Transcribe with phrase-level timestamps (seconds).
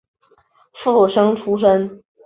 [0.83, 2.01] 附生出身。